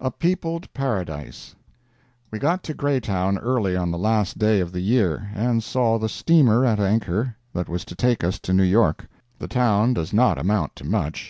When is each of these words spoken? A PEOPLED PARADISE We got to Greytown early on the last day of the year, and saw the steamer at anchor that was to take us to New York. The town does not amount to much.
A 0.00 0.10
PEOPLED 0.10 0.74
PARADISE 0.74 1.54
We 2.32 2.40
got 2.40 2.64
to 2.64 2.74
Greytown 2.74 3.38
early 3.38 3.76
on 3.76 3.92
the 3.92 3.98
last 3.98 4.36
day 4.36 4.58
of 4.58 4.72
the 4.72 4.80
year, 4.80 5.30
and 5.32 5.62
saw 5.62 5.96
the 5.96 6.08
steamer 6.08 6.64
at 6.66 6.80
anchor 6.80 7.36
that 7.52 7.68
was 7.68 7.84
to 7.84 7.94
take 7.94 8.24
us 8.24 8.40
to 8.40 8.52
New 8.52 8.64
York. 8.64 9.06
The 9.38 9.46
town 9.46 9.94
does 9.94 10.12
not 10.12 10.38
amount 10.38 10.74
to 10.74 10.84
much. 10.84 11.24